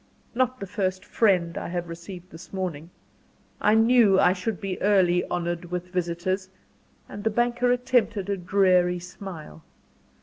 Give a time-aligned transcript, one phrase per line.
[0.33, 2.89] "Not the first 'friend' I have received this morning.
[3.61, 6.49] I knew I should be early honoured with visitors;"
[7.07, 9.63] and the banker attempted a dreary smile.